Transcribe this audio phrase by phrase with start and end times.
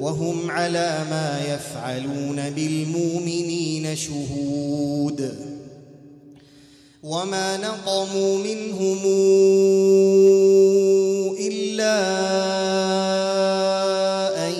[0.00, 5.50] وهم على ما يفعلون بالمؤمنين شهود.
[7.02, 8.98] وما نقموا منهم
[11.40, 11.96] إلا
[14.48, 14.54] أن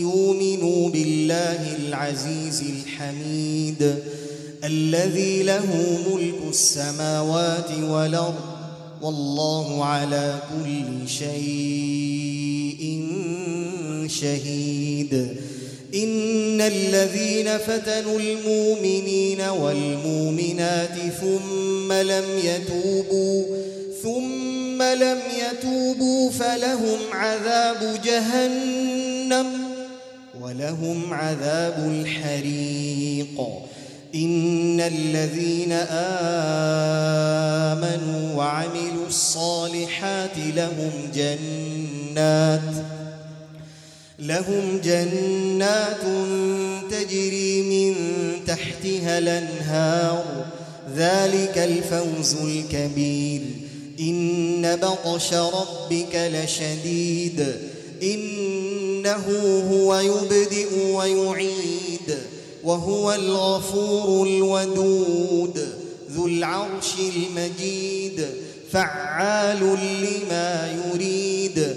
[0.00, 3.94] يؤمنوا بالله العزيز الحميد
[4.64, 8.54] الذي له ملك السماوات والأرض
[9.02, 12.84] والله على كل شيء
[14.08, 15.36] شهيد.
[15.94, 23.44] إن الذين فتنوا المؤمنين والمؤمنات ثم لم يتوبوا
[24.02, 29.46] ثم لم يتوبوا فلهم عذاب جهنم
[30.40, 33.40] ولهم عذاب الحريق.
[34.14, 35.72] إن الذين
[37.72, 42.60] آمنوا وعملوا الصالحات لهم جنات
[44.18, 46.00] لهم جنات
[46.90, 47.94] تجري من
[48.46, 50.46] تحتها الأنهار.
[50.96, 53.40] ذلك الفوز الكبير.
[54.00, 57.46] إن بطش ربك لشديد.
[58.02, 59.24] إنه
[59.70, 62.18] هو يبدئ ويعيد.
[62.64, 65.68] وهو الغفور الودود.
[66.10, 68.26] ذو العرش المجيد.
[68.72, 69.60] فعال
[70.02, 71.76] لما يريد.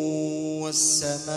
[0.71, 1.31] السماء